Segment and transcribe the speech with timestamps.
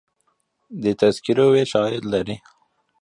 [0.83, 2.37] د تذکرو ویش عاید لري